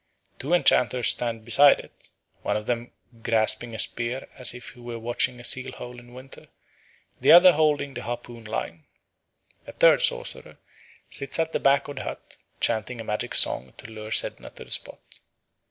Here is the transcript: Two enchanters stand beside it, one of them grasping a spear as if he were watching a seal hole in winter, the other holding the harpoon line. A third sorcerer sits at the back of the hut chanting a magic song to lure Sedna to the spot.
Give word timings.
Two 0.39 0.55
enchanters 0.55 1.09
stand 1.09 1.45
beside 1.45 1.79
it, 1.79 2.09
one 2.41 2.57
of 2.57 2.65
them 2.65 2.89
grasping 3.21 3.75
a 3.75 3.77
spear 3.77 4.27
as 4.35 4.51
if 4.55 4.71
he 4.71 4.79
were 4.79 4.97
watching 4.97 5.39
a 5.39 5.43
seal 5.43 5.71
hole 5.73 5.99
in 5.99 6.11
winter, 6.15 6.47
the 7.19 7.31
other 7.31 7.51
holding 7.51 7.93
the 7.93 8.01
harpoon 8.01 8.43
line. 8.45 8.85
A 9.67 9.71
third 9.71 10.01
sorcerer 10.01 10.57
sits 11.11 11.37
at 11.37 11.51
the 11.51 11.59
back 11.59 11.87
of 11.87 11.97
the 11.97 12.03
hut 12.03 12.37
chanting 12.59 12.99
a 12.99 13.03
magic 13.03 13.35
song 13.35 13.73
to 13.77 13.91
lure 13.91 14.09
Sedna 14.09 14.49
to 14.55 14.65
the 14.65 14.71
spot. 14.71 15.01